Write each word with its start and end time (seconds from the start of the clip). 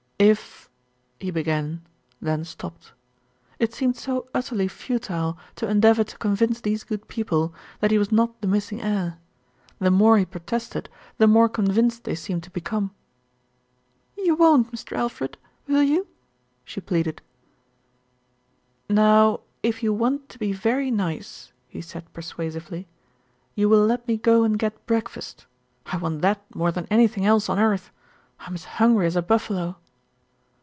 "If" 0.23 0.69
he 1.19 1.31
began, 1.31 1.81
then 2.21 2.45
stopped. 2.45 2.93
It 3.57 3.73
seemed 3.73 3.97
so 3.97 4.27
utterly 4.35 4.67
futile 4.67 5.35
to 5.55 5.67
endeavour 5.67 6.03
to 6.03 6.17
convince 6.19 6.61
these 6.61 6.83
good 6.83 7.07
people 7.07 7.55
that 7.79 7.89
WHAT 7.89 7.89
THE 7.89 7.95
BUTLER 7.97 7.97
TOLD 7.97 7.97
55 7.97 7.97
he 7.97 7.97
was 7.97 8.11
not 8.11 8.41
the 8.41 8.47
missing 8.47 8.81
heir. 8.83 9.17
The 9.79 9.89
more 9.89 10.19
he 10.19 10.25
protested 10.25 10.89
the 11.17 11.25
more 11.25 11.49
convinced 11.49 12.03
they 12.03 12.13
seemed 12.13 12.43
to 12.43 12.51
become. 12.51 12.91
"You 14.15 14.35
won't, 14.35 14.71
Mr. 14.71 14.95
Alfred, 14.95 15.39
will 15.65 15.81
you?" 15.81 16.05
she 16.63 16.81
pleaded. 16.81 17.23
"Now, 18.87 19.39
if 19.63 19.81
you 19.81 19.91
want 19.91 20.29
to 20.29 20.37
be 20.37 20.53
very 20.53 20.91
nice," 20.91 21.51
he 21.67 21.81
said 21.81 22.13
per 22.13 22.21
suasively, 22.21 22.85
"you 23.55 23.67
will 23.67 23.83
let 23.83 24.07
me 24.07 24.17
go 24.17 24.43
and 24.43 24.59
get 24.59 24.85
breakfast. 24.85 25.47
I 25.87 25.97
want 25.97 26.21
that 26.21 26.43
more 26.53 26.71
than 26.71 26.85
anything 26.91 27.25
else 27.25 27.49
on 27.49 27.57
earth. 27.57 27.89
I'm 28.41 28.53
as 28.53 28.65
hungry 28.77 29.07
as 29.07 29.15
a 29.15 29.23
buffalo." 29.23 29.77